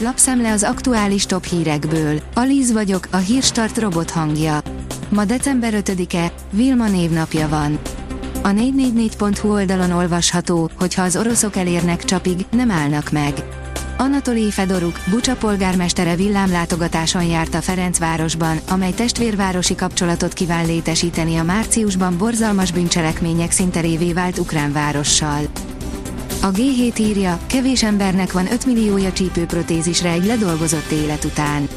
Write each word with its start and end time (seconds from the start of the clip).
Lapszemle 0.00 0.52
az 0.52 0.62
aktuális 0.62 1.26
top 1.26 1.44
hírekből. 1.44 2.20
Alíz 2.34 2.72
vagyok, 2.72 3.08
a 3.10 3.16
hírstart 3.16 3.78
robot 3.78 4.10
hangja. 4.10 4.60
Ma 5.08 5.24
december 5.24 5.72
5-e, 5.76 6.32
Vilma 6.50 6.88
névnapja 6.88 7.48
van. 7.48 7.78
A 8.42 8.48
444.hu 8.48 9.52
oldalon 9.52 9.90
olvasható, 9.90 10.70
hogy 10.78 10.94
ha 10.94 11.02
az 11.02 11.16
oroszok 11.16 11.56
elérnek 11.56 12.04
csapig, 12.04 12.46
nem 12.50 12.70
állnak 12.70 13.10
meg. 13.10 13.32
Anatoli 13.96 14.50
Fedoruk, 14.50 15.00
Bucsa 15.10 15.36
polgármestere 15.36 16.16
villámlátogatáson 16.16 17.24
járt 17.24 17.54
a 17.54 17.60
Ferencvárosban, 17.60 18.60
amely 18.68 18.92
testvérvárosi 18.92 19.74
kapcsolatot 19.74 20.32
kíván 20.32 20.66
létesíteni 20.66 21.36
a 21.36 21.42
márciusban 21.42 22.18
borzalmas 22.18 22.72
bűncselekmények 22.72 23.50
szinterévé 23.50 24.12
vált 24.12 24.38
ukrán 24.38 24.72
várossal. 24.72 25.40
A 26.42 26.50
G7 26.50 26.98
írja, 26.98 27.38
kevés 27.46 27.82
embernek 27.82 28.32
van 28.32 28.52
5 28.52 28.66
milliója 28.66 29.12
csípőprotézisre 29.12 30.10
egy 30.10 30.24
ledolgozott 30.24 30.90
élet 30.90 31.24
után. 31.24 31.68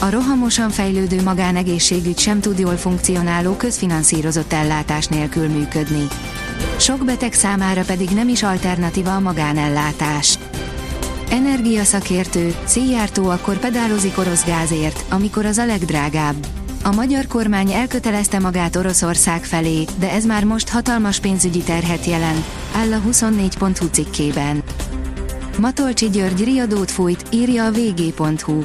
A 0.00 0.10
rohamosan 0.10 0.70
fejlődő 0.70 1.22
magánegészségügy 1.22 2.18
sem 2.18 2.40
tud 2.40 2.58
jól 2.58 2.76
funkcionáló 2.76 3.52
közfinanszírozott 3.52 4.52
ellátás 4.52 5.06
nélkül 5.06 5.48
működni. 5.48 6.06
Sok 6.76 7.04
beteg 7.04 7.32
számára 7.32 7.82
pedig 7.82 8.08
nem 8.08 8.28
is 8.28 8.42
alternatíva 8.42 9.14
a 9.14 9.20
magánellátás. 9.20 10.38
Energiaszakértő, 11.30 12.54
széjjártó 12.64 13.28
akkor 13.28 13.58
pedálozik 13.58 14.18
orosz 14.18 14.44
gázért, 14.44 15.04
amikor 15.10 15.46
az 15.46 15.58
a 15.58 15.66
legdrágább. 15.66 16.46
A 16.86 16.92
magyar 16.92 17.26
kormány 17.26 17.72
elkötelezte 17.72 18.38
magát 18.38 18.76
Oroszország 18.76 19.44
felé, 19.44 19.84
de 19.98 20.10
ez 20.10 20.24
már 20.24 20.44
most 20.44 20.68
hatalmas 20.68 21.20
pénzügyi 21.20 21.58
terhet 21.58 22.04
jelent, 22.04 22.44
áll 22.76 22.92
a 22.92 23.00
24.hu 23.08 23.86
cikkében. 23.86 24.62
Matolcsi 25.58 26.10
György 26.10 26.44
riadót 26.44 26.90
fújt, 26.90 27.24
írja 27.30 27.64
a 27.64 27.70
vg.hu. 27.70 28.64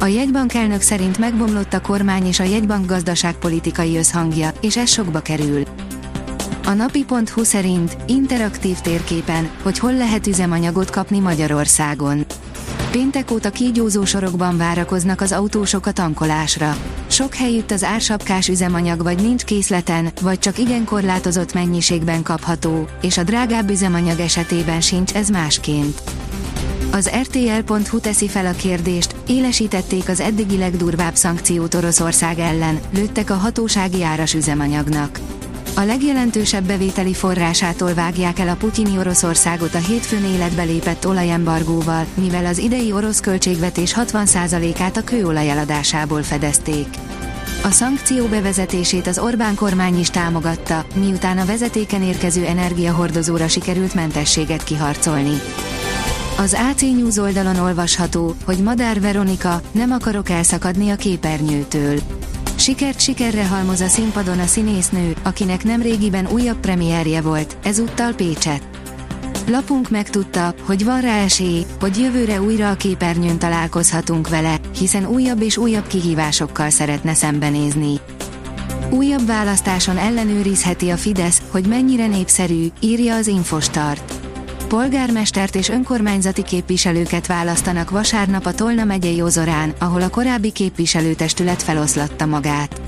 A 0.00 0.06
jegybank 0.06 0.54
elnök 0.54 0.80
szerint 0.80 1.18
megbomlott 1.18 1.72
a 1.72 1.80
kormány 1.80 2.26
és 2.26 2.40
a 2.40 2.44
jegybank 2.44 2.86
gazdaságpolitikai 2.86 3.96
összhangja, 3.96 4.50
és 4.60 4.76
ez 4.76 4.90
sokba 4.90 5.20
kerül. 5.20 5.62
A 6.64 6.72
napi.hu 6.72 7.44
szerint 7.44 7.96
interaktív 8.06 8.78
térképen, 8.78 9.50
hogy 9.62 9.78
hol 9.78 9.94
lehet 9.94 10.26
üzemanyagot 10.26 10.90
kapni 10.90 11.18
Magyarországon. 11.18 12.26
Péntek 12.92 13.30
óta 13.30 13.50
kígyózó 13.50 14.04
sorokban 14.04 14.56
várakoznak 14.56 15.20
az 15.20 15.32
autósok 15.32 15.86
a 15.86 15.92
tankolásra. 15.92 16.76
Sok 17.06 17.34
helyütt 17.34 17.70
az 17.70 17.84
ársapkás 17.84 18.48
üzemanyag 18.48 19.02
vagy 19.02 19.22
nincs 19.22 19.44
készleten, 19.44 20.12
vagy 20.20 20.38
csak 20.38 20.58
igen 20.58 20.84
korlátozott 20.84 21.54
mennyiségben 21.54 22.22
kapható, 22.22 22.88
és 23.02 23.18
a 23.18 23.22
drágább 23.22 23.70
üzemanyag 23.70 24.20
esetében 24.20 24.80
sincs 24.80 25.12
ez 25.12 25.28
másként. 25.28 26.02
Az 26.90 27.10
RTL.hu 27.20 28.00
teszi 28.00 28.28
fel 28.28 28.46
a 28.46 28.52
kérdést, 28.52 29.14
élesítették 29.26 30.08
az 30.08 30.20
eddigi 30.20 30.58
legdurvább 30.58 31.14
szankciót 31.14 31.74
Oroszország 31.74 32.38
ellen, 32.38 32.80
lőttek 32.94 33.30
a 33.30 33.34
hatósági 33.34 34.02
áras 34.02 34.34
üzemanyagnak. 34.34 35.20
A 35.74 35.80
legjelentősebb 35.80 36.64
bevételi 36.64 37.14
forrásától 37.14 37.94
vágják 37.94 38.38
el 38.38 38.48
a 38.48 38.54
putyini 38.54 38.98
Oroszországot 38.98 39.74
a 39.74 39.78
hétfőn 39.78 40.24
életbe 40.24 40.62
lépett 40.62 41.06
olajembargóval, 41.06 42.06
mivel 42.14 42.46
az 42.46 42.58
idei 42.58 42.92
orosz 42.92 43.20
költségvetés 43.20 43.94
60%-át 43.96 44.96
a 44.96 45.04
kőolaj 45.04 45.50
eladásából 45.50 46.22
fedezték. 46.22 46.86
A 47.62 47.70
szankció 47.70 48.26
bevezetését 48.26 49.06
az 49.06 49.18
Orbán 49.18 49.54
kormány 49.54 49.98
is 49.98 50.10
támogatta, 50.10 50.84
miután 50.94 51.38
a 51.38 51.44
vezetéken 51.44 52.02
érkező 52.02 52.44
energiahordozóra 52.44 53.48
sikerült 53.48 53.94
mentességet 53.94 54.64
kiharcolni. 54.64 55.40
Az 56.38 56.56
AC 56.70 56.80
News 56.80 57.16
oldalon 57.16 57.56
olvasható, 57.56 58.34
hogy 58.44 58.58
Madár 58.58 59.00
Veronika, 59.00 59.60
nem 59.70 59.90
akarok 59.90 60.28
elszakadni 60.28 60.90
a 60.90 60.96
képernyőtől. 60.96 61.98
Sikert 62.62 63.00
sikerre 63.00 63.46
halmoz 63.46 63.80
a 63.80 63.88
színpadon 63.88 64.38
a 64.38 64.46
színésznő, 64.46 65.14
akinek 65.22 65.64
nem 65.64 65.82
régiben 65.82 66.26
újabb 66.26 66.56
premierje 66.56 67.20
volt, 67.20 67.56
ezúttal 67.62 68.12
Pécset. 68.14 68.62
Lapunk 69.46 69.90
megtudta, 69.90 70.54
hogy 70.64 70.84
van 70.84 71.00
rá 71.00 71.22
esély, 71.22 71.64
hogy 71.80 71.98
jövőre 71.98 72.40
újra 72.40 72.70
a 72.70 72.74
képernyőn 72.74 73.38
találkozhatunk 73.38 74.28
vele, 74.28 74.56
hiszen 74.78 75.06
újabb 75.06 75.42
és 75.42 75.56
újabb 75.56 75.86
kihívásokkal 75.86 76.70
szeretne 76.70 77.14
szembenézni. 77.14 78.00
Újabb 78.90 79.26
választáson 79.26 79.98
ellenőrizheti 79.98 80.90
a 80.90 80.96
Fidesz, 80.96 81.42
hogy 81.50 81.66
mennyire 81.66 82.06
népszerű, 82.06 82.66
írja 82.80 83.14
az 83.14 83.26
Infostart 83.26 84.21
polgármestert 84.72 85.54
és 85.54 85.68
önkormányzati 85.68 86.42
képviselőket 86.42 87.26
választanak 87.26 87.90
vasárnap 87.90 88.46
a 88.46 88.54
Tolna 88.54 88.84
megyei 88.84 89.22
Ozorán, 89.22 89.74
ahol 89.78 90.02
a 90.02 90.08
korábbi 90.08 90.52
képviselőtestület 90.52 91.62
feloszlatta 91.62 92.26
magát. 92.26 92.80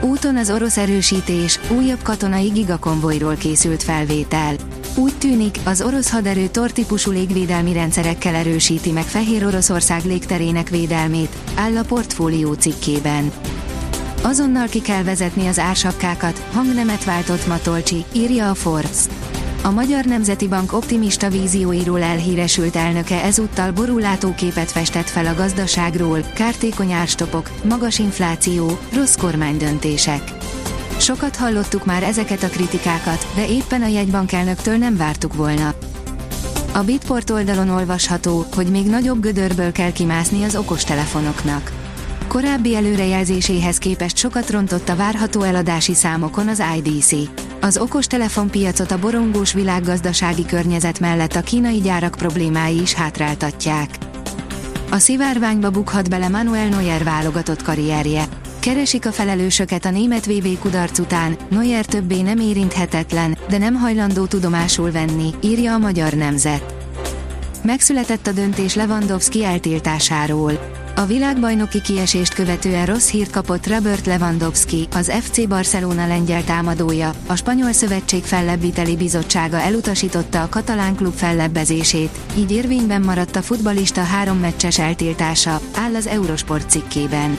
Úton 0.00 0.36
az 0.36 0.50
orosz 0.50 0.76
erősítés, 0.76 1.60
újabb 1.70 2.02
katonai 2.02 2.48
gigakonvojról 2.48 3.34
készült 3.34 3.82
felvétel. 3.82 4.54
Úgy 4.94 5.14
tűnik, 5.18 5.58
az 5.64 5.82
orosz 5.82 6.10
haderő 6.10 6.46
tortípusú 6.46 7.10
légvédelmi 7.10 7.72
rendszerekkel 7.72 8.34
erősíti 8.34 8.90
meg 8.90 9.04
Fehér 9.04 9.46
Oroszország 9.46 10.04
légterének 10.04 10.68
védelmét, 10.68 11.36
áll 11.54 11.76
a 11.76 11.82
portfólió 11.82 12.52
cikkében. 12.52 13.32
Azonnal 14.22 14.66
ki 14.66 14.80
kell 14.80 15.02
vezetni 15.02 15.46
az 15.46 15.58
ársapkákat, 15.58 16.46
hangnemet 16.52 17.04
váltott 17.04 17.46
Matolcsi, 17.46 18.04
írja 18.12 18.50
a 18.50 18.54
Forbes. 18.54 18.98
A 19.64 19.70
Magyar 19.70 20.04
Nemzeti 20.04 20.48
Bank 20.48 20.72
optimista 20.72 21.28
vízióiról 21.28 22.02
elhíresült 22.02 22.76
elnöke 22.76 23.22
ezúttal 23.22 23.72
borulátó 23.72 24.34
képet 24.34 24.70
festett 24.70 25.08
fel 25.08 25.26
a 25.26 25.34
gazdaságról, 25.34 26.20
kártékony 26.34 26.92
árstopok, 26.92 27.50
magas 27.62 27.98
infláció, 27.98 28.78
rossz 28.92 29.16
kormánydöntések. 29.16 30.22
Sokat 30.98 31.36
hallottuk 31.36 31.84
már 31.84 32.02
ezeket 32.02 32.42
a 32.42 32.48
kritikákat, 32.48 33.26
de 33.34 33.48
éppen 33.48 33.82
a 33.82 33.86
jegybankelnöktől 33.86 34.76
nem 34.76 34.96
vártuk 34.96 35.34
volna. 35.34 35.74
A 36.72 36.82
Bitport 36.82 37.30
oldalon 37.30 37.68
olvasható, 37.68 38.46
hogy 38.54 38.66
még 38.66 38.86
nagyobb 38.86 39.20
gödörből 39.20 39.72
kell 39.72 39.92
kimászni 39.92 40.44
az 40.44 40.56
okostelefonoknak. 40.56 41.72
Korábbi 42.28 42.76
előrejelzéséhez 42.76 43.78
képest 43.78 44.16
sokat 44.16 44.50
rontott 44.50 44.88
a 44.88 44.96
várható 44.96 45.42
eladási 45.42 45.94
számokon 45.94 46.48
az 46.48 46.62
IDC. 46.76 47.12
Az 47.64 47.78
okostelefon 47.78 48.50
piacot 48.50 48.90
a 48.90 48.98
borongós 48.98 49.52
világgazdasági 49.52 50.46
környezet 50.46 51.00
mellett 51.00 51.34
a 51.34 51.40
kínai 51.40 51.80
gyárak 51.80 52.14
problémái 52.18 52.80
is 52.80 52.92
hátráltatják. 52.92 53.88
A 54.90 54.98
szivárványba 54.98 55.70
bukhat 55.70 56.10
bele 56.10 56.28
Manuel 56.28 56.68
Neuer 56.68 57.04
válogatott 57.04 57.62
karrierje. 57.62 58.24
Keresik 58.58 59.06
a 59.06 59.12
felelősöket 59.12 59.84
a 59.84 59.90
német 59.90 60.26
VB 60.26 60.58
kudarc 60.58 60.98
után, 60.98 61.36
Neuer 61.48 61.84
többé 61.84 62.20
nem 62.20 62.38
érinthetetlen, 62.38 63.38
de 63.48 63.58
nem 63.58 63.74
hajlandó 63.74 64.26
tudomásul 64.26 64.90
venni, 64.90 65.30
írja 65.40 65.74
a 65.74 65.78
magyar 65.78 66.12
nemzet. 66.12 66.74
Megszületett 67.62 68.26
a 68.26 68.32
döntés 68.32 68.74
Lewandowski 68.74 69.44
eltiltásáról. 69.44 70.83
A 70.96 71.06
világbajnoki 71.06 71.80
kiesést 71.80 72.34
követően 72.34 72.86
rossz 72.86 73.10
hírt 73.10 73.30
kapott 73.30 73.66
Robert 73.66 74.06
Lewandowski, 74.06 74.88
az 74.92 75.12
FC 75.20 75.48
Barcelona 75.48 76.06
lengyel 76.06 76.44
támadója, 76.44 77.12
a 77.26 77.36
Spanyol 77.36 77.72
Szövetség 77.72 78.22
fellebbviteli 78.22 78.96
bizottsága 78.96 79.60
elutasította 79.60 80.42
a 80.42 80.48
katalán 80.48 80.94
klub 80.94 81.14
fellebbezését, 81.14 82.18
így 82.36 82.52
érvényben 82.52 83.02
maradt 83.02 83.36
a 83.36 83.42
futbalista 83.42 84.02
három 84.02 84.38
meccses 84.38 84.78
eltiltása, 84.78 85.60
áll 85.74 85.94
az 85.94 86.06
Eurosport 86.06 86.70
cikkében. 86.70 87.38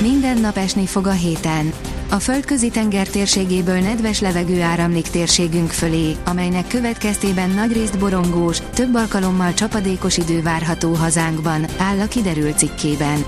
Minden 0.00 0.38
nap 0.38 0.56
esni 0.56 0.86
fog 0.86 1.06
a 1.06 1.12
héten. 1.12 1.72
A 2.12 2.18
földközi 2.18 2.68
tenger 2.68 3.08
térségéből 3.08 3.80
nedves 3.80 4.20
levegő 4.20 4.60
áramlik 4.62 5.08
térségünk 5.08 5.70
fölé, 5.70 6.16
amelynek 6.24 6.66
következtében 6.66 7.50
nagyrészt 7.50 7.98
borongós, 7.98 8.58
több 8.74 8.94
alkalommal 8.94 9.54
csapadékos 9.54 10.16
idő 10.16 10.42
várható 10.42 10.92
hazánkban, 10.94 11.66
áll 11.78 12.00
a 12.00 12.06
kiderült 12.06 12.58
cikkében. 12.58 13.24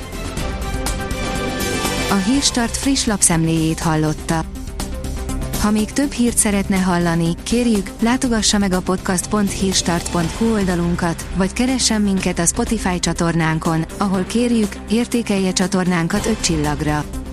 A 2.10 2.14
Hírstart 2.14 2.76
friss 2.76 3.04
lapszemléjét 3.04 3.80
hallotta. 3.80 4.44
Ha 5.60 5.70
még 5.70 5.92
több 5.92 6.12
hírt 6.12 6.36
szeretne 6.36 6.76
hallani, 6.76 7.34
kérjük, 7.42 7.90
látogassa 8.00 8.58
meg 8.58 8.72
a 8.72 8.80
podcast.hírstart.hu 8.80 10.52
oldalunkat, 10.52 11.26
vagy 11.36 11.52
keressen 11.52 12.00
minket 12.00 12.38
a 12.38 12.46
Spotify 12.46 12.98
csatornánkon, 12.98 13.84
ahol 13.98 14.24
kérjük, 14.24 14.76
értékelje 14.90 15.52
csatornánkat 15.52 16.26
5 16.26 16.40
csillagra. 16.40 17.04